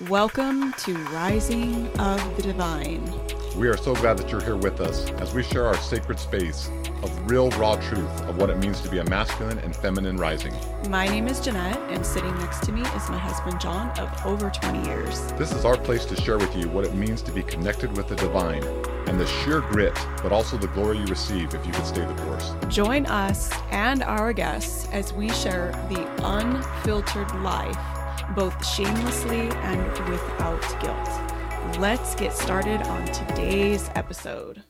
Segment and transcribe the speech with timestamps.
[0.00, 3.08] Welcome to Rising of the Divine.
[3.56, 6.68] We are so glad that you're here with us as we share our sacred space
[7.04, 10.52] of real, raw truth of what it means to be a masculine and feminine rising.
[10.88, 14.50] My name is Jeanette, and sitting next to me is my husband John of over
[14.50, 15.30] 20 years.
[15.34, 18.08] This is our place to share with you what it means to be connected with
[18.08, 18.64] the divine
[19.06, 22.14] and the sheer grit, but also the glory you receive if you can stay the
[22.24, 22.52] course.
[22.66, 27.76] Join us and our guests as we share the unfiltered life,
[28.34, 31.78] both shamelessly and without guilt.
[31.80, 34.62] Let's get started on today's episode.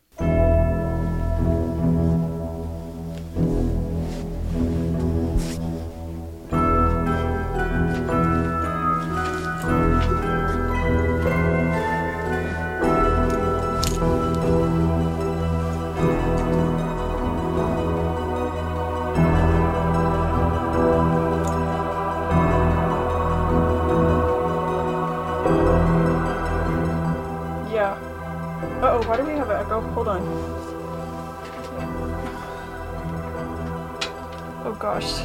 [34.85, 35.21] Gosh.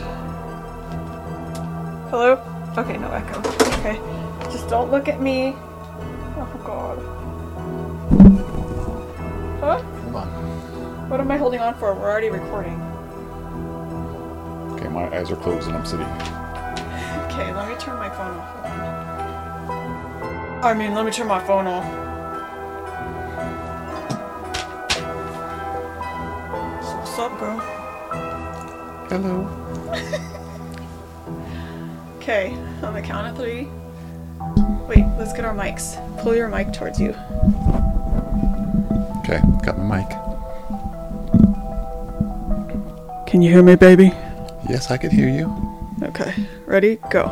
[2.12, 2.40] Hello?
[2.78, 3.40] Okay, no echo.
[3.80, 4.00] Okay.
[4.50, 5.54] Just don't look at me.
[6.38, 6.98] Oh god.
[9.60, 9.80] Huh?
[9.84, 11.10] Hold on.
[11.10, 11.94] What am I holding on for?
[11.94, 12.80] We're already recording.
[14.76, 16.08] Okay, my eyes are closed and I'm sitting.
[17.28, 18.56] Okay, let me turn my phone off.
[20.64, 21.84] I mean, let me turn my phone off.
[26.82, 27.89] So what's up, girl?
[29.10, 29.48] Hello.
[32.18, 33.68] Okay, on the count of three.
[34.88, 35.98] Wait, let's get our mics.
[36.22, 37.10] Pull your mic towards you.
[39.22, 40.10] Okay, got my mic.
[43.26, 44.12] Can you hear me, baby?
[44.70, 45.52] Yes, I can hear you.
[46.04, 46.34] Okay,
[46.68, 46.98] ready?
[47.10, 47.30] Go.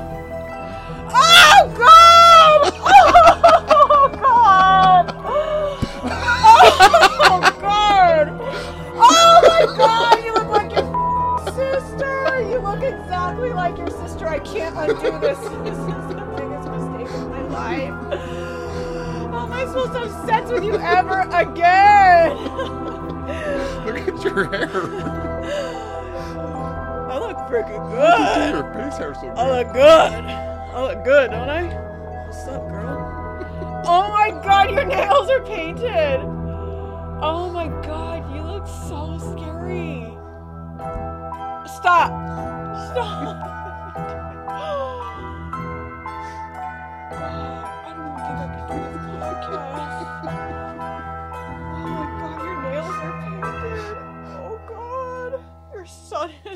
[24.37, 24.69] Your hair.
[27.09, 28.53] I look freaking good.
[28.53, 29.37] your face hair so good.
[29.37, 29.83] I look good.
[29.83, 31.63] I look good, don't I?
[32.27, 33.83] What's up, girl?
[33.87, 36.19] Oh my god, your nails are painted.
[37.19, 40.05] Oh my god, you look so scary.
[41.77, 42.11] Stop.
[42.91, 43.46] Stop.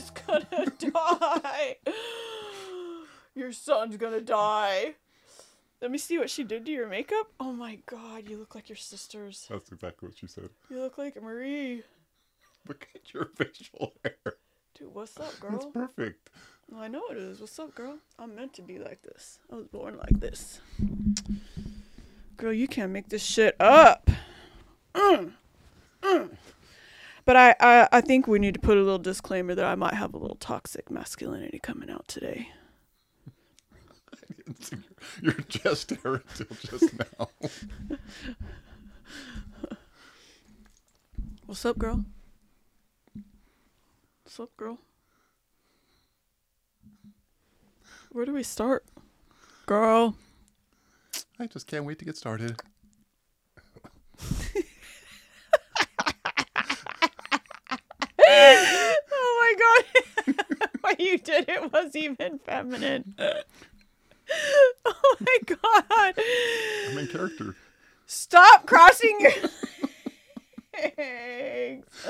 [0.01, 1.75] Is gonna die.
[3.35, 4.95] Your son's gonna die.
[5.81, 7.31] Let me see what she did to your makeup.
[7.39, 9.47] Oh my god, you look like your sisters.
[9.49, 10.49] That's exactly what she said.
[10.69, 11.83] You look like Marie.
[12.67, 14.35] Look at your facial hair.
[14.77, 15.55] Dude, what's up, girl?
[15.55, 16.29] It's perfect.
[16.77, 17.39] I know it is.
[17.41, 17.97] What's up, girl?
[18.19, 19.39] I'm meant to be like this.
[19.51, 20.61] I was born like this.
[22.37, 24.09] Girl, you can't make this shit up.
[24.93, 25.33] Mm.
[26.03, 26.29] Mm.
[27.31, 29.93] But I, I, I think we need to put a little disclaimer that I might
[29.93, 32.49] have a little toxic masculinity coming out today.
[34.35, 34.75] You're just see
[35.21, 37.29] your, your chest hair until just now.
[41.45, 42.03] What's up, girl?
[44.25, 44.77] What's up, girl?
[48.11, 48.83] Where do we start?
[49.67, 50.17] Girl.
[51.39, 52.59] I just can't wait to get started.
[58.31, 59.55] oh
[60.27, 60.69] my god.
[60.81, 63.15] what you did it was even feminine.
[64.85, 66.13] oh my god.
[66.89, 67.55] I'm in character.
[68.05, 69.31] Stop crossing your
[70.97, 72.07] legs.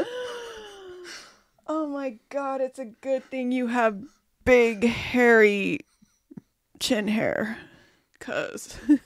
[1.67, 4.03] Oh my god, it's a good thing you have
[4.45, 5.79] big hairy
[6.79, 7.57] chin hair.
[8.19, 8.77] Cuz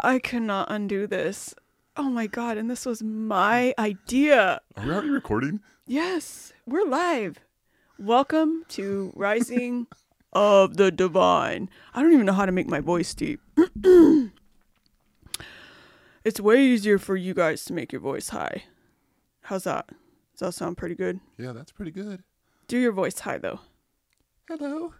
[0.00, 1.54] I cannot undo this.
[1.96, 4.60] Oh my god, and this was my idea.
[4.76, 5.60] Are we already recording?
[5.86, 7.38] Yes, we're live.
[8.00, 9.86] Welcome to Rising
[10.32, 11.68] of the Divine.
[11.92, 13.42] I don't even know how to make my voice deep.
[16.24, 18.64] it's way easier for you guys to make your voice high.
[19.42, 19.88] How's that?
[20.32, 21.20] Does that sound pretty good?
[21.36, 22.22] Yeah, that's pretty good.
[22.68, 23.60] Do your voice high though.
[24.48, 24.94] Hello.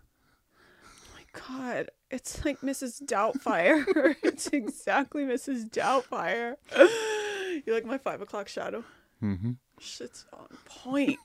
[1.14, 3.02] My God, it's like Mrs.
[3.02, 3.86] Doubtfire.
[4.22, 5.70] it's exactly Mrs.
[5.70, 6.56] Doubtfire.
[7.66, 8.84] you like my five o'clock shadow?
[9.22, 9.52] Mm-hmm.
[9.78, 11.18] Shit's on point.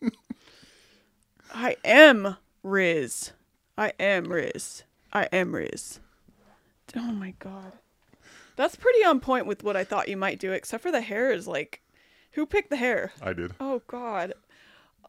[1.54, 3.32] I am Riz.
[3.78, 4.84] I am Riz.
[5.14, 6.00] I am Riz.
[6.96, 7.74] Oh my god.
[8.56, 11.32] That's pretty on point with what I thought you might do, except for the hair
[11.32, 11.82] is like
[12.32, 13.12] who picked the hair?
[13.22, 13.54] I did.
[13.60, 14.34] Oh god.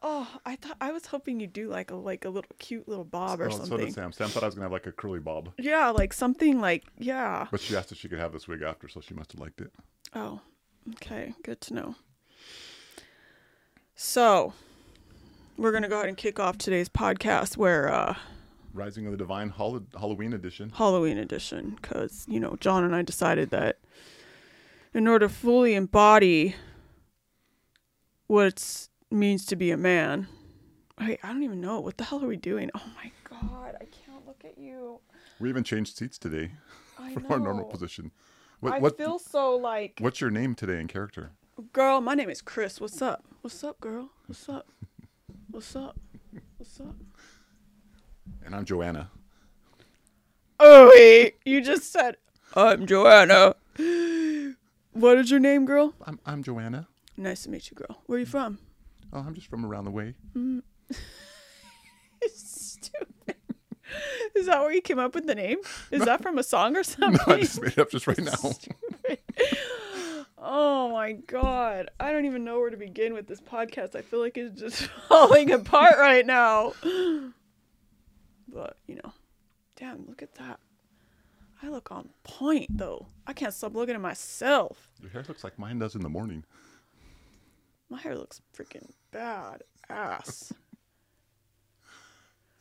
[0.03, 3.03] Oh, I thought I was hoping you'd do like a like a little cute little
[3.03, 3.85] bob or Oh, so something.
[3.87, 4.11] did Sam.
[4.11, 7.47] Sam thought I was gonna have like a curly bob, Yeah, like something like yeah.
[7.51, 9.59] but she asked if she could have this wig after, so she must have liked
[9.61, 9.71] it.
[10.13, 10.39] Oh,
[10.95, 11.33] okay.
[11.43, 11.95] Good to know.
[13.95, 14.53] So,
[15.57, 18.15] we're going to go ahead and kick off today's podcast where uh
[18.73, 20.71] Rising of the Divine Hall- Halloween edition.
[20.75, 23.79] Halloween edition cuz you know, John and I decided that
[24.93, 26.55] in order to fully embody
[28.27, 30.27] what it means to be a man.
[30.97, 32.69] I I don't even know what the hell are we doing?
[32.75, 34.99] Oh my god, I can't look at you.
[35.39, 36.51] We even changed seats today
[36.99, 37.29] I from know.
[37.29, 38.11] our normal position.
[38.59, 41.31] What, I what feel so like What's your name today in character?
[41.73, 42.79] Girl, my name is Chris.
[42.79, 43.23] What's up?
[43.41, 44.09] What's up, girl?
[44.27, 44.67] What's up?
[45.57, 45.99] What's up?
[46.57, 46.95] What's up?
[48.45, 49.09] And I'm Joanna.
[50.59, 52.17] Oh wait, you just said
[52.53, 53.55] I'm Joanna.
[54.91, 55.95] What is your name, girl?
[56.05, 56.87] I'm I'm Joanna.
[57.17, 58.03] Nice to meet you, girl.
[58.05, 58.59] Where are you from?
[59.11, 60.13] Oh, I'm just from around the way.
[60.35, 60.61] Mm.
[62.27, 63.37] Stupid.
[64.35, 65.57] Is that where you came up with the name?
[65.89, 67.13] Is that from a song or something?
[67.13, 67.33] No, something?
[67.33, 68.31] I just made it up just right now.
[70.49, 71.89] Oh my god.
[71.99, 73.95] I don't even know where to begin with this podcast.
[73.95, 76.71] I feel like it's just falling apart right now.
[78.47, 79.11] But, you know,
[79.75, 80.61] damn, look at that.
[81.61, 83.07] I look on point though.
[83.25, 84.89] I can't stop looking at myself.
[85.01, 86.45] Your hair looks like mine does in the morning.
[87.89, 90.53] My hair looks freaking bad ass.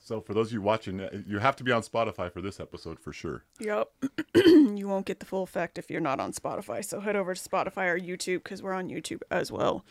[0.06, 2.60] So for those of you watching, uh, you have to be on Spotify for this
[2.60, 3.42] episode for sure.
[3.58, 3.88] Yep.
[4.36, 6.84] you won't get the full effect if you're not on Spotify.
[6.84, 9.84] So head over to Spotify or YouTube because we're on YouTube as well.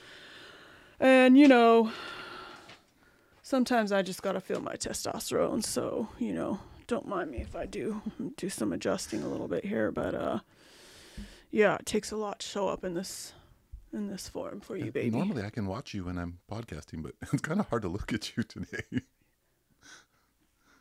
[1.02, 1.92] And, you know,
[3.42, 5.66] sometimes I just got to feel my testosterone.
[5.66, 8.02] So, you know, don't mind me if I do
[8.38, 9.92] do some adjusting a little bit here.
[9.92, 10.40] But, uh,
[11.52, 13.34] yeah, it takes a lot to show up in this
[13.92, 15.18] in this form for you, baby.
[15.18, 18.14] Normally I can watch you when I'm podcasting, but it's kind of hard to look
[18.14, 19.02] at you today.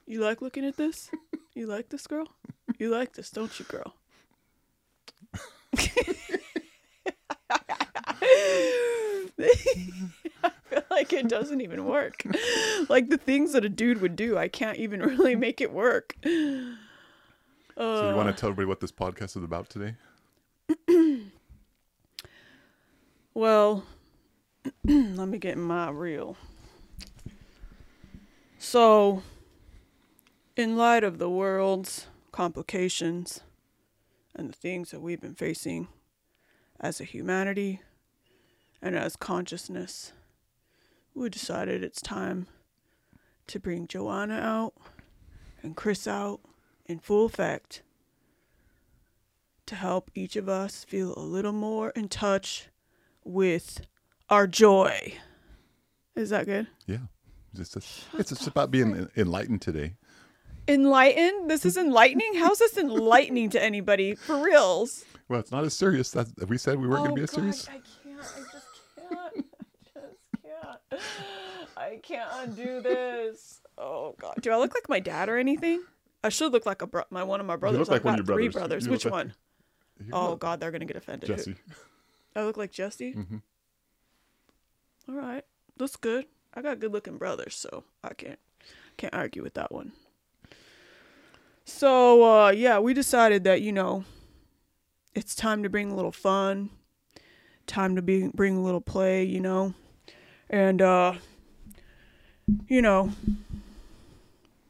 [0.07, 1.11] You like looking at this?
[1.55, 2.29] You like this, girl?
[2.79, 3.95] You like this, don't you, girl?
[9.39, 12.23] I feel like it doesn't even work.
[12.89, 16.17] Like the things that a dude would do, I can't even really make it work.
[16.23, 16.77] so you
[17.77, 18.15] Uh.
[18.15, 19.95] want to tell everybody what this podcast is about today?
[23.37, 23.83] Well,
[24.85, 26.37] let me get my reel.
[28.61, 29.25] So,
[30.57, 33.41] in light of the world's complications
[34.35, 35.89] and the things that we've been facing
[36.81, 37.81] as a humanity
[38.83, 40.13] and as consciousness,
[41.15, 42.47] we decided it's time
[43.47, 44.75] to bring Joanna out
[45.63, 46.41] and Chris out
[46.87, 47.83] in full effect
[49.67, 52.69] to help each of us feel a little more in touch
[53.25, 53.81] with
[54.29, 55.15] our joy.
[56.15, 56.67] Is that good?
[56.87, 56.99] Yeah.
[57.57, 59.95] It's just, it's just about being enlightened today.
[60.67, 61.51] Enlightened?
[61.51, 62.35] This is enlightening?
[62.37, 64.15] How's this enlightening to anybody?
[64.15, 65.05] For reals.
[65.29, 66.11] Well, it's not as serious.
[66.11, 67.69] That's, we said we weren't oh, going to be as God, serious.
[67.69, 68.21] I can't.
[68.21, 68.67] I just
[68.97, 69.37] can't.
[70.93, 71.03] I just
[71.73, 71.77] can't.
[71.77, 73.61] I can't undo this.
[73.77, 74.35] Oh God.
[74.41, 75.83] Do I look like my dad or anything?
[76.23, 77.81] I should look like a bro- my one of my brothers.
[77.81, 78.37] look like I've one of your brothers.
[78.45, 78.85] three brothers.
[78.85, 78.87] brothers.
[78.87, 79.35] You Which look like- one?
[80.07, 81.29] You Oh look- God, they're gonna get offended.
[81.29, 81.57] Who- Jesse.
[82.37, 83.13] I look like Jesse.
[83.15, 83.37] Mm-hmm.
[85.09, 85.45] All right,
[85.79, 86.27] looks good.
[86.55, 88.39] I got good looking brothers, so I can't
[88.97, 89.93] can't argue with that one.
[91.65, 94.05] So uh, yeah, we decided that you know
[95.15, 96.71] it's time to bring a little fun,
[97.67, 99.75] time to be bring a little play, you know,
[100.51, 101.15] and uh,
[102.69, 103.13] you know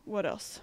[0.04, 0.60] what else?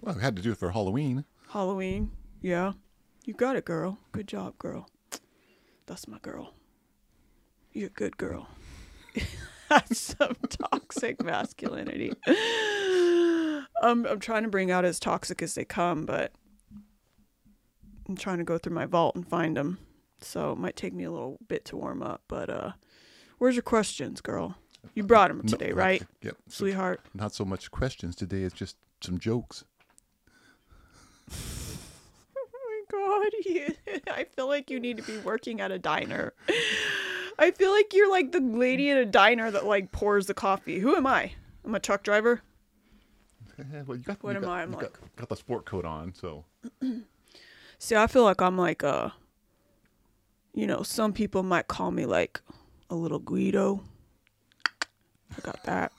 [0.00, 1.24] Well, we had to do it for Halloween.
[1.50, 2.10] Halloween,
[2.42, 2.72] yeah,
[3.24, 3.98] you got it, girl.
[4.12, 4.88] Good job, girl.
[5.86, 6.54] That's my girl.
[7.72, 8.48] You're a good girl.
[9.68, 12.12] That's some toxic masculinity.
[13.84, 16.32] I'm I'm trying to bring out as toxic as they come, but
[18.08, 19.78] I'm trying to go through my vault and find them.
[20.20, 22.22] So it might take me a little bit to warm up.
[22.28, 22.72] But uh,
[23.38, 24.56] where's your questions, girl?
[24.94, 26.36] You brought them No- today, right, Yep.
[26.48, 27.00] Sweetheart?
[27.14, 28.42] not so much questions today.
[28.42, 29.64] It's just some jokes.
[32.36, 36.32] Oh my god, I feel like you need to be working at a diner.
[37.38, 40.78] I feel like you're like the lady at a diner that like pours the coffee.
[40.80, 41.32] Who am I?
[41.64, 42.42] I'm a truck driver.
[43.58, 44.62] Eh, well, you got, What you am got, I?
[44.62, 46.44] I'm like- got, got the sport coat on, so
[47.78, 49.12] See, I feel like I'm like a
[50.54, 52.40] you know, some people might call me like
[52.88, 53.82] a little Guido.
[55.36, 55.92] I got that.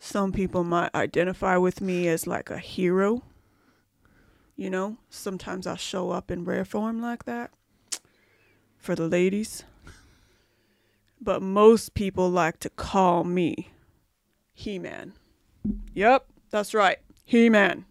[0.00, 3.22] Some people might identify with me as like a hero.
[4.56, 7.52] You know, sometimes I'll show up in rare form like that
[8.76, 9.62] for the ladies.
[11.20, 13.70] But most people like to call me
[14.52, 15.12] He Man.
[15.94, 16.98] Yep, that's right.
[17.24, 17.84] He Man.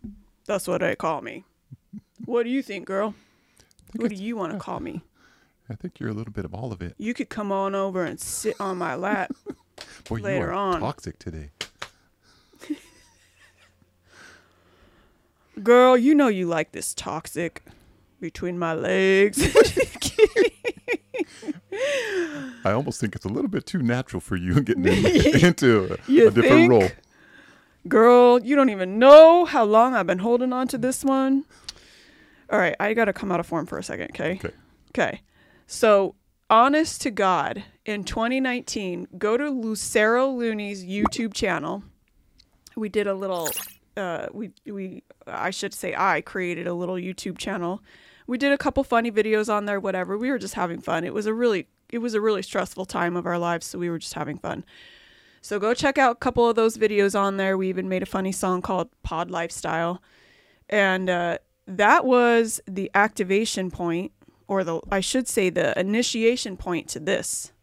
[0.46, 1.44] That's what they call me.
[2.26, 3.14] What do you think, girl?
[3.96, 5.02] What do you want to call me?
[5.70, 6.96] I think you're a little bit of all of it.
[6.98, 9.32] You could come on over and sit on my lap.
[10.10, 10.80] Boy, Later you are on.
[10.80, 11.52] toxic today.
[15.64, 17.64] Girl, you know you like this toxic
[18.22, 19.42] between my legs.
[22.64, 25.94] I almost think it's a little bit too natural for you getting in, into a,
[25.94, 26.72] a different think?
[26.72, 26.90] role.
[27.88, 31.46] Girl, you don't even know how long I've been holding on to this one.
[32.50, 34.34] All right, I got to come out of form for a second, okay?
[34.44, 34.54] Okay.
[34.92, 35.22] Okay.
[35.68, 36.16] So,
[36.50, 41.84] honest to God, in 2019, go to Lucero Looney's YouTube channel.
[42.76, 43.50] We did a little
[43.98, 47.82] uh we we I should say I created a little YouTube channel.
[48.28, 50.18] We did a couple funny videos on there whatever.
[50.18, 51.04] We were just having fun.
[51.04, 53.90] It was a really it was a really stressful time of our lives, so we
[53.90, 54.64] were just having fun.
[55.48, 57.58] So go check out a couple of those videos on there.
[57.58, 60.02] We even made a funny song called Pod Lifestyle.
[60.68, 64.12] And uh, that was the activation point,
[64.50, 67.54] or the, I should say, the initiation point to this.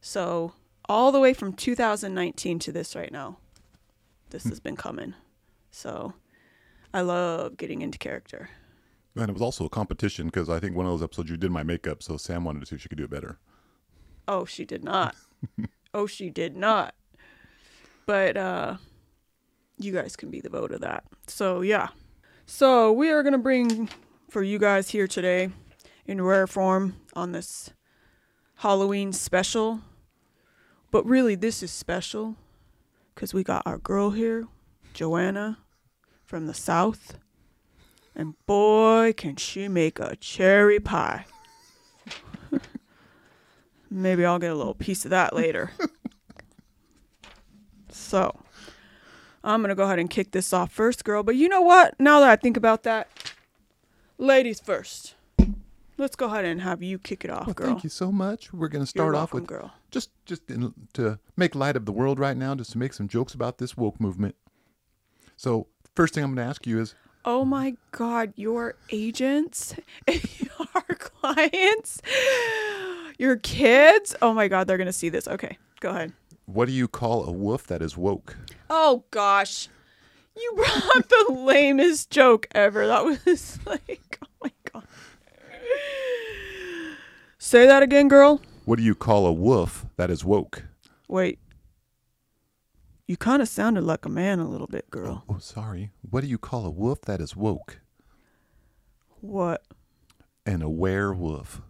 [0.00, 0.54] So
[0.88, 3.38] all the way from 2019 to this right now,
[4.30, 5.14] this has been coming.
[5.70, 6.14] So
[6.92, 8.50] I love getting into character.
[9.14, 11.52] And it was also a competition because I think one of those episodes you did
[11.52, 13.38] my makeup, so Sam wanted to see if she could do it better.
[14.26, 15.14] Oh, she did not.
[15.94, 16.96] oh, she did not.
[18.12, 18.76] But uh
[19.78, 21.04] you guys can be the vote of that.
[21.26, 21.88] So, yeah.
[22.44, 23.88] So, we are going to bring
[24.28, 25.48] for you guys here today
[26.04, 27.70] in rare form on this
[28.56, 29.80] Halloween special.
[30.90, 32.36] But really this is special
[33.14, 34.46] cuz we got our girl here,
[34.92, 35.56] Joanna
[36.22, 37.16] from the south.
[38.14, 41.24] And boy, can she make a cherry pie.
[43.90, 45.70] Maybe I'll get a little piece of that later.
[47.92, 48.38] so,
[49.44, 51.22] I'm going to go ahead and kick this off first, girl.
[51.22, 51.98] But you know what?
[52.00, 53.08] Now that I think about that,
[54.18, 55.14] ladies first.
[55.98, 57.66] Let's go ahead and have you kick it off, Well, girl.
[57.66, 58.52] thank you so much.
[58.52, 59.72] We're going to start off with girl.
[59.90, 63.08] just just in, to make light of the world right now, just to make some
[63.08, 64.34] jokes about this woke movement.
[65.36, 66.94] So, first thing I'm going to ask you is,
[67.24, 69.74] Oh my God, your agents,
[70.08, 72.00] your clients,
[73.18, 74.16] your kids.
[74.22, 75.28] Oh my God, they're going to see this.
[75.28, 76.12] Okay, go ahead.
[76.52, 78.36] What do you call a wolf that is woke?
[78.68, 79.68] Oh gosh.
[80.36, 82.86] You brought the lamest joke ever.
[82.86, 84.84] That was like, oh my god.
[87.38, 88.40] Say that again, girl.
[88.64, 90.64] What do you call a wolf that is woke?
[91.08, 91.38] Wait.
[93.08, 95.24] You kind of sounded like a man a little bit, girl.
[95.28, 95.90] Oh, sorry.
[96.08, 97.80] What do you call a wolf that is woke?
[99.20, 99.62] What?
[100.46, 101.60] An aware wolf.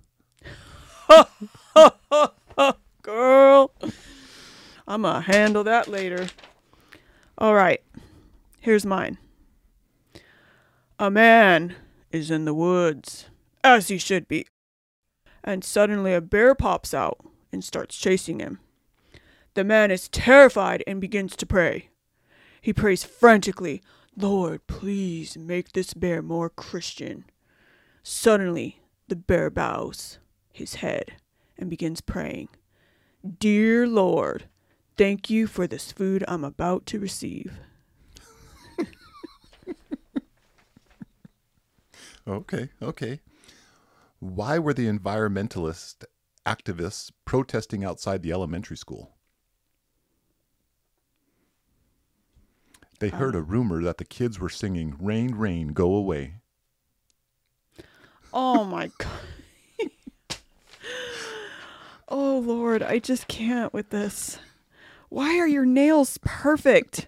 [3.03, 3.73] Girl.
[4.93, 6.29] I'm going to handle that later.
[7.39, 7.83] All right.
[8.61, 9.17] Here's mine.
[10.99, 11.77] A man
[12.11, 13.25] is in the woods,
[13.65, 14.47] as he should be.
[15.43, 18.59] And suddenly a bear pops out and starts chasing him.
[19.55, 21.89] The man is terrified and begins to pray.
[22.61, 23.83] He prays frantically,
[24.15, 27.25] Lord, please make this bear more Christian.
[28.03, 30.19] Suddenly, the bear bows
[30.53, 31.15] his head
[31.57, 32.51] and begins praying,
[33.39, 34.45] Dear Lord,
[34.97, 37.53] thank you for this food I'm about to receive.
[42.27, 43.21] Okay, okay.
[44.21, 46.05] Why were the environmentalist
[46.47, 49.17] activists protesting outside the elementary school?
[53.01, 56.35] They um, heard a rumor that the kids were singing Rain, Rain, Go Away.
[58.33, 60.39] Oh my God.
[62.09, 64.39] oh Lord, I just can't with this.
[65.13, 67.07] Why are your nails perfect?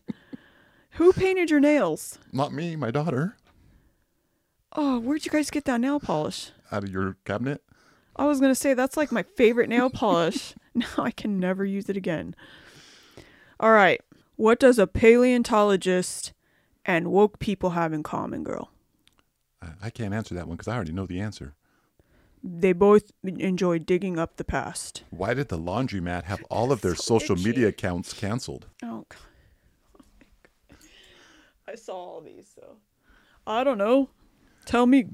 [0.96, 2.18] Who painted your nails?
[2.34, 3.38] Not me, my daughter.
[4.76, 6.50] Oh, where'd you guys get that nail polish?
[6.70, 7.62] Out of your cabinet?
[8.14, 10.52] I was gonna say that's like my favorite nail polish.
[10.74, 12.36] now I can never use it again.
[13.58, 14.02] All right.
[14.36, 16.34] What does a paleontologist
[16.84, 18.70] and woke people have in common, girl?
[19.62, 21.54] I- I can't answer that one because I already know the answer.
[22.46, 25.02] They both enjoy digging up the past.
[25.08, 27.44] Why did the laundromat have all of their So social itchy.
[27.48, 28.66] media accounts canceled?
[28.82, 29.18] Oh, God.
[29.98, 30.04] Oh
[30.68, 30.78] God.
[31.66, 32.76] I saw all these, so
[33.46, 34.10] I don't know.
[34.66, 35.06] Tell me.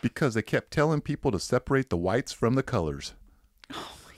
[0.00, 3.12] Because they kept telling people to separate the whites from the colors.
[3.74, 4.14] Oh my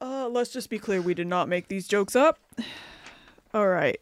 [0.00, 0.10] god.
[0.24, 1.00] Uh, let's just be clear.
[1.00, 2.38] We did not make these jokes up.
[3.54, 3.98] All right.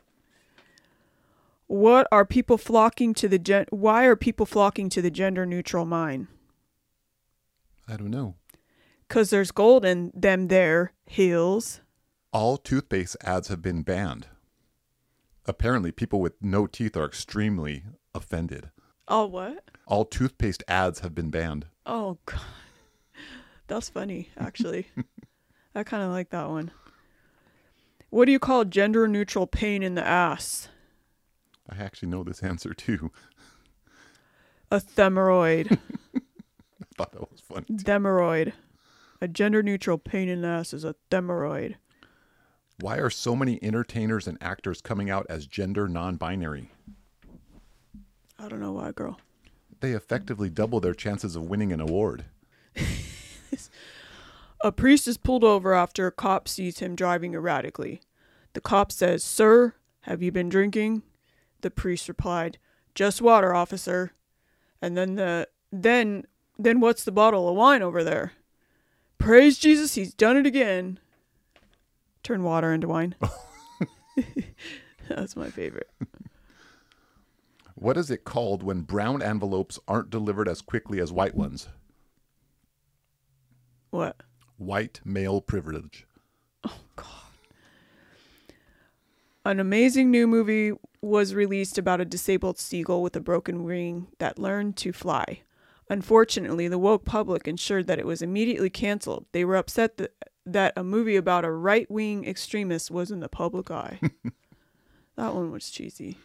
[1.67, 5.85] What are people flocking to the gen- why are people flocking to the gender neutral
[5.85, 6.29] mine?
[7.89, 8.35] I don't know.
[9.09, 11.81] Cuz there's gold in them there hills.
[12.33, 14.29] All toothpaste ads have been banned.
[15.47, 18.71] Apparently, people with no teeth are extremely offended.
[19.09, 19.65] Oh what?
[19.87, 21.67] All toothpaste ads have been banned.
[21.85, 22.41] Oh god.
[23.69, 24.89] That's funny, actually.
[25.75, 26.71] I kind of like that one.
[28.11, 30.69] What do you call gender neutral pain in the ass?
[31.71, 33.11] I actually know this answer too.
[34.71, 35.79] A themorrhoid.
[36.17, 37.67] I thought that was funny.
[37.67, 37.85] too.
[37.85, 38.53] Themorrhoid.
[39.21, 41.77] A gender neutral pain in the ass is a themorrhoid.
[42.81, 46.71] Why are so many entertainers and actors coming out as gender non binary?
[48.39, 49.19] I don't know why, girl.
[49.81, 52.25] They effectively double their chances of winning an award.
[54.63, 58.01] A priest is pulled over after a cop sees him driving erratically.
[58.55, 61.03] The cop says, Sir, have you been drinking?
[61.67, 62.59] The priest replied,
[62.95, 64.13] Just water, officer.
[64.81, 66.25] And then the then
[66.57, 68.35] then what's the bottle of wine over there?
[69.19, 71.01] Praise Jesus, he's done it again.
[72.23, 73.17] Turn water into wine.
[75.09, 75.91] That's my favorite.
[77.75, 81.67] What is it called when brown envelopes aren't delivered as quickly as white ones?
[83.91, 84.23] What?
[84.57, 86.07] White male privilege.
[86.63, 87.09] Oh, God.
[89.45, 94.39] An amazing new movie was released about a disabled seagull with a broken wing that
[94.39, 95.41] learned to fly.
[95.89, 99.27] Unfortunately, the woke public ensured that it was immediately canceled.
[99.33, 100.13] They were upset that,
[100.45, 104.01] that a movie about a right wing extremist was in the public eye.
[105.17, 106.19] that one was cheesy.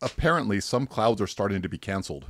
[0.00, 2.26] Apparently, some clouds are starting to be canceled.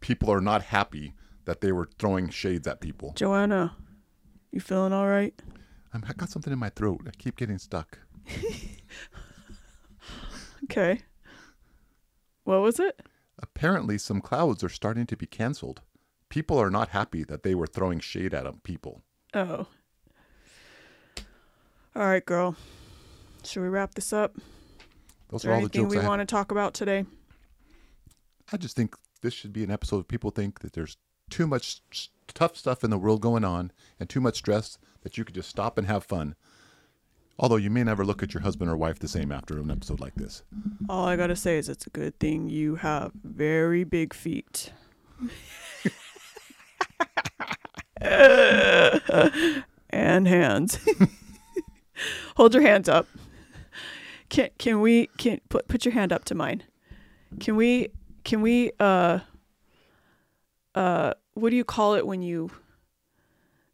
[0.00, 3.12] People are not happy that they were throwing shades at people.
[3.14, 3.76] Joanna,
[4.50, 5.34] you feeling all right?
[5.92, 7.02] I'm, I got something in my throat.
[7.06, 7.98] I keep getting stuck.
[10.64, 11.00] Okay.
[12.44, 13.00] What was it?
[13.38, 15.80] Apparently, some clouds are starting to be canceled.
[16.28, 19.02] People are not happy that they were throwing shade at 'em, people.
[19.34, 19.66] Oh.
[21.94, 22.56] All right, girl.
[23.44, 24.36] Should we wrap this up?
[25.28, 27.04] Those Is are all the anything jokes we I want to talk about today?
[28.52, 30.96] I just think this should be an episode of people think that there's
[31.30, 31.82] too much
[32.28, 35.48] tough stuff in the world going on and too much stress that you could just
[35.50, 36.34] stop and have fun.
[37.38, 40.00] Although you may never look at your husband or wife the same after an episode
[40.00, 40.42] like this.
[40.88, 44.72] All I gotta say is it's a good thing you have very big feet.
[49.90, 50.78] and hands.
[52.36, 53.06] Hold your hands up.
[54.28, 56.62] Can can we can put put your hand up to mine?
[57.40, 57.88] Can we
[58.24, 59.20] can we uh
[60.74, 62.50] uh what do you call it when you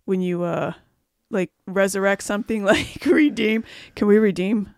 [0.05, 0.73] when you uh
[1.31, 3.65] like resurrect something like redeem?
[3.95, 4.75] Can we redeem?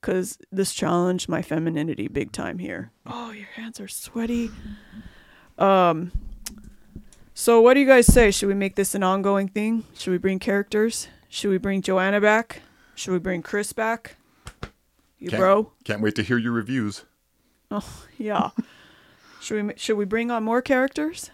[0.00, 2.92] Cause this challenged my femininity big time here.
[3.04, 4.50] Oh, your hands are sweaty.
[5.58, 6.12] Um
[7.34, 8.30] so what do you guys say?
[8.30, 9.84] Should we make this an ongoing thing?
[9.94, 11.08] Should we bring characters?
[11.28, 12.62] Should we bring Joanna back?
[12.94, 14.16] Should we bring Chris back?
[15.18, 15.72] You Can't, bro?
[15.84, 17.04] Can't wait to hear your reviews.
[17.70, 18.50] Oh, yeah.
[19.40, 21.30] should we should we bring on more characters?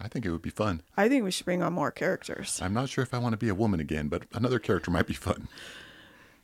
[0.00, 0.82] I think it would be fun.
[0.96, 2.60] I think we should bring on more characters.
[2.62, 5.06] I'm not sure if I want to be a woman again, but another character might
[5.06, 5.48] be fun.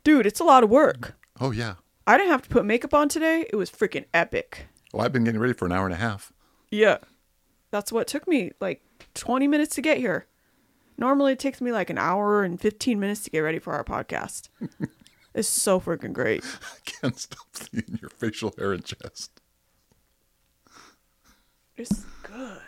[0.03, 1.15] Dude, it's a lot of work.
[1.39, 1.75] Oh, yeah.
[2.05, 3.45] I didn't have to put makeup on today.
[3.49, 4.67] It was freaking epic.
[4.91, 6.33] Well, I've been getting ready for an hour and a half.
[6.69, 6.97] Yeah.
[7.71, 8.81] That's what took me like
[9.13, 10.27] 20 minutes to get here.
[10.97, 13.83] Normally it takes me like an hour and 15 minutes to get ready for our
[13.83, 14.49] podcast.
[15.33, 16.43] it's so freaking great.
[16.43, 19.41] I can't stop seeing your facial hair and chest.
[21.75, 22.61] It's good.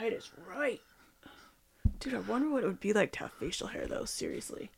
[0.00, 0.80] Tight is right.
[1.98, 4.70] Dude, I wonder what it would be like to have facial hair though, seriously.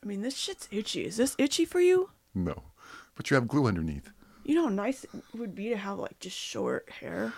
[0.00, 1.04] I mean, this shit's itchy.
[1.04, 2.10] Is this itchy for you?
[2.32, 2.62] No.
[3.16, 4.12] But you have glue underneath.
[4.44, 7.32] You know how nice it would be to have like just short hair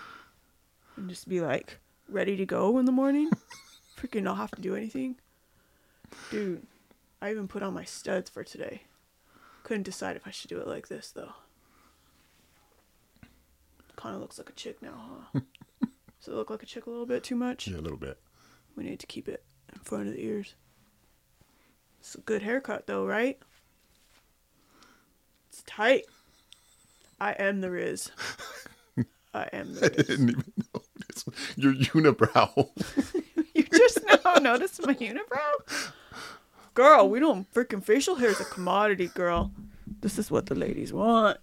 [0.95, 3.31] and just be like ready to go in the morning?
[3.99, 5.15] Freaking not have to do anything.
[6.29, 6.67] Dude,
[7.19, 8.83] I even put on my studs for today.
[9.63, 11.33] Couldn't decide if I should do it like this though.
[13.95, 15.39] Kind of looks like a chick now, huh?
[16.25, 17.67] Does it look like a chick a little bit too much?
[17.67, 18.17] Yeah, a little bit.
[18.75, 20.55] We need to keep it in front of the ears.
[21.99, 23.37] It's a good haircut though, right?
[25.49, 26.05] It's tight.
[27.21, 28.09] I am the Riz.
[29.35, 30.07] I am I the Riz.
[30.07, 32.69] didn't even notice your unibrow.
[33.53, 35.91] You just now noticed my unibrow?
[36.73, 39.51] Girl, we don't freaking facial hair is a commodity, girl.
[40.01, 41.37] This is what the ladies want.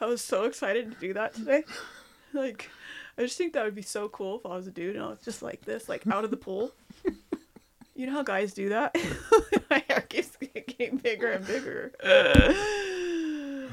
[0.00, 1.64] I was so excited to do that today.
[2.32, 2.70] Like,
[3.16, 5.08] I just think that would be so cool if I was a dude and I
[5.08, 6.72] was just like this, like out of the pool.
[7.94, 8.94] You know how guys do that?
[9.70, 11.92] My hair keeps getting bigger and bigger.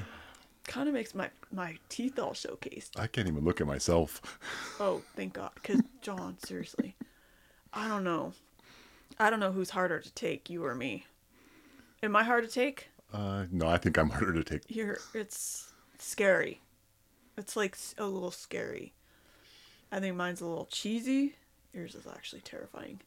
[0.65, 2.99] kind of makes my my teeth all showcased.
[2.99, 4.39] I can't even look at myself.
[4.79, 5.51] Oh, thank God.
[5.53, 6.95] Because John, seriously,
[7.71, 8.33] I don't know.
[9.19, 11.05] I don't know who's harder to take, you or me.
[12.01, 12.89] Am I hard to take?
[13.13, 14.63] Uh, no, I think I'm harder to take.
[14.67, 14.97] You're.
[15.13, 16.61] It's scary.
[17.37, 18.93] It's like a little scary.
[19.91, 21.35] I think mine's a little cheesy.
[21.73, 23.01] Yours is actually terrifying.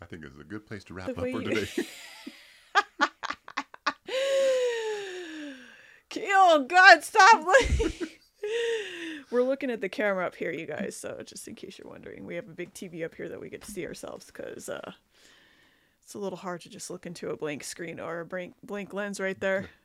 [0.00, 1.68] I think it's a good place to wrap The up for today.
[6.58, 7.04] Oh God!
[7.04, 7.44] Stop!
[9.30, 10.96] We're looking at the camera up here, you guys.
[10.96, 13.50] So just in case you're wondering, we have a big TV up here that we
[13.50, 14.92] get to see ourselves because uh,
[16.02, 18.94] it's a little hard to just look into a blank screen or a blank blank
[18.94, 19.68] lens right there.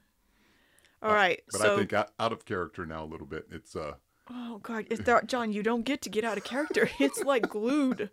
[1.02, 1.42] All right.
[1.52, 3.48] but so I think out, out of character now a little bit.
[3.52, 3.96] It's uh,
[4.30, 6.90] Oh God, is there, John, you don't get to get out of character.
[7.00, 8.10] It's like glued.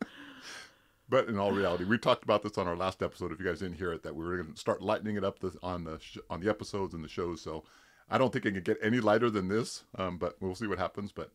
[1.08, 3.32] but in all reality, we talked about this on our last episode.
[3.32, 5.38] If you guys didn't hear it, that we were going to start lightening it up
[5.38, 7.40] the, on the sh- on the episodes and the shows.
[7.40, 7.64] So
[8.10, 9.84] I don't think it can get any lighter than this.
[9.96, 11.12] Um, but we'll see what happens.
[11.12, 11.30] But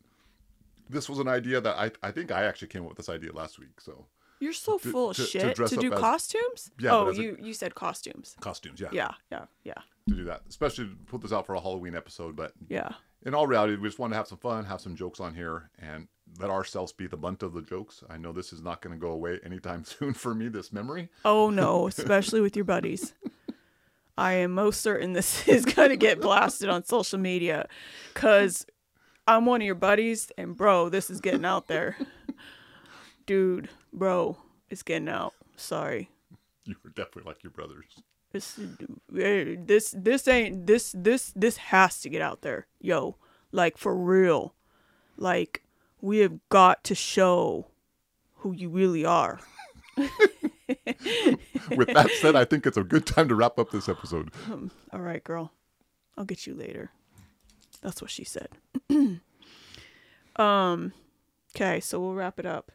[0.89, 3.31] this was an idea that I I think I actually came up with this idea
[3.31, 3.79] last week.
[3.79, 4.05] So
[4.39, 6.71] You're so To- full of to- to shit to, up do as- costumes.
[6.79, 8.35] Yeah, Oh, a- you you said costumes.
[8.41, 9.73] costumes, yeah, Yeah, yeah, yeah,
[10.09, 12.35] to do that, especially to put this out for a Halloween episode.
[12.35, 12.89] But yeah.
[13.25, 15.69] in all reality, we just want to have some fun, have some jokes on here,
[15.79, 16.07] and
[16.39, 18.03] let ourselves be the bunt of the jokes.
[18.09, 20.49] I know this is not going to go away anytime soon for me.
[20.49, 21.09] This memory.
[21.25, 23.13] Oh no, especially with your buddies.
[24.17, 27.67] I am most certain this is going to get blasted on social media
[28.13, 28.65] cuz
[29.27, 31.97] I'm one of your buddies and bro, this is getting out there.
[33.25, 34.37] Dude, bro,
[34.69, 35.33] it's getting out.
[35.55, 36.09] Sorry.
[36.65, 38.01] You were definitely like your brothers.
[38.34, 38.60] This
[39.15, 42.65] eh, this this ain't this this this has to get out there.
[42.82, 43.15] Yo,
[43.52, 44.56] like for real.
[45.17, 45.63] Like
[46.02, 47.67] we have got to show
[48.38, 49.39] who you really are.
[49.98, 54.32] With that said, I think it's a good time to wrap up this episode.
[54.91, 55.52] All right, girl.
[56.17, 56.89] I'll get you later.
[57.84, 58.50] That's what she said.
[60.38, 60.93] um
[61.56, 62.72] okay, so we'll wrap it up.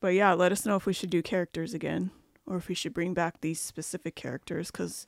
[0.00, 2.12] But yeah, let us know if we should do characters again
[2.50, 5.06] or if we should bring back these specific characters cuz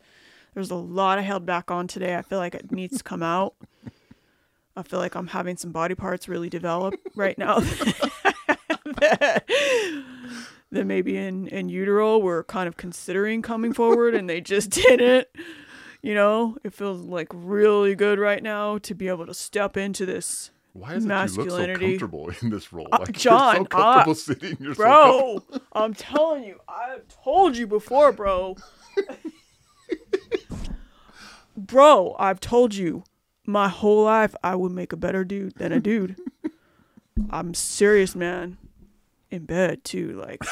[0.55, 2.17] there's a lot I held back on today.
[2.17, 3.55] I feel like it needs to come out.
[4.77, 7.61] I feel like I'm having some body parts really develop right now.
[9.01, 9.45] that,
[10.71, 15.29] that maybe in in utero were kind of considering coming forward and they just didn't.
[16.03, 20.05] You know, it feels like really good right now to be able to step into
[20.05, 20.51] this.
[20.75, 22.89] Why is it you look so comfortable in this role?
[22.91, 24.57] Uh, Like John, you're so comfortable uh, sitting.
[24.59, 24.83] You're so.
[24.83, 28.57] Bro, I'm telling you, I've told you before, bro.
[31.57, 33.05] bro, I've told you
[33.45, 36.17] my whole life I would make a better dude than a dude.
[37.31, 38.57] I'm serious, man.
[39.31, 40.43] In bed too, like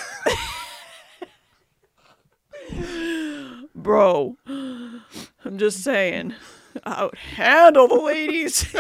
[3.75, 6.35] Bro, I'm just saying,
[6.85, 8.75] I would handle the ladies.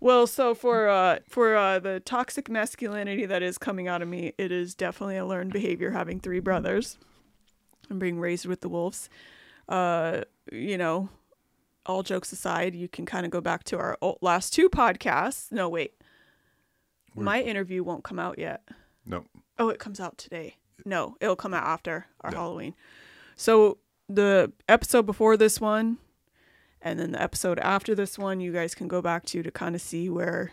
[0.00, 4.32] Well, so for uh for uh the toxic masculinity that is coming out of me,
[4.38, 6.98] it is definitely a learned behavior having three brothers
[7.88, 9.08] and being raised with the wolves.
[9.68, 11.08] Uh, you know,
[11.86, 15.50] all jokes aside, you can kind of go back to our last two podcasts.
[15.52, 15.94] No, wait.
[17.14, 18.62] We're- My interview won't come out yet.
[19.04, 19.24] No,
[19.58, 20.56] Oh, it comes out today.
[20.84, 22.30] No, it'll come out after our.
[22.32, 22.74] Halloween.
[23.36, 25.98] So the episode before this one
[26.82, 29.74] and then the episode after this one you guys can go back to to kind
[29.74, 30.52] of see where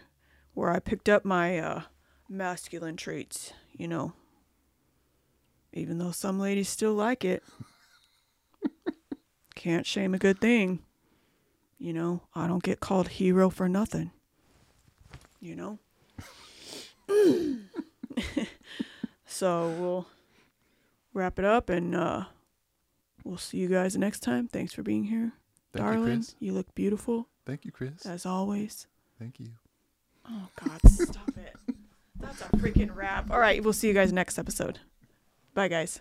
[0.53, 1.81] where I picked up my uh
[2.27, 4.13] masculine traits, you know.
[5.73, 7.43] Even though some ladies still like it.
[9.55, 10.79] Can't shame a good thing.
[11.77, 14.11] You know, I don't get called hero for nothing.
[15.39, 15.79] You know?
[19.39, 20.07] So we'll
[21.13, 22.25] wrap it up and uh,
[23.23, 24.49] we'll see you guys next time.
[24.49, 25.31] Thanks for being here.
[25.73, 26.36] Thank you, Darling, Chris.
[26.39, 28.05] you look beautiful Thank you, Chris.
[28.05, 28.88] as always.
[29.17, 29.47] Thank you.
[30.29, 31.55] Oh, God, stop it.
[32.19, 33.32] That's a freaking wrap.
[33.32, 34.79] All right, we'll see you guys next episode.
[35.55, 35.99] Bye, guys.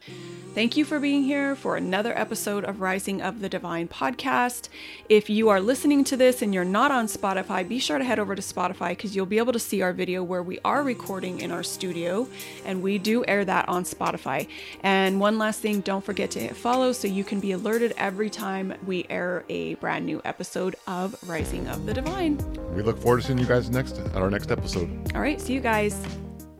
[0.55, 4.69] Thank you for being here for another episode of Rising of the Divine podcast.
[5.09, 8.19] If you are listening to this and you're not on Spotify, be sure to head
[8.19, 11.41] over to Spotify because you'll be able to see our video where we are recording
[11.41, 12.29] in our studio,
[12.65, 14.47] and we do air that on Spotify.
[14.83, 18.31] And one last thing, don't forget to hit follow so you can be alerted every
[18.31, 22.37] time we air a brand new episode of Rising of the Divine.
[22.75, 25.13] We look forward to seeing you guys next at our next episode.
[25.15, 25.99] All right, see you guys.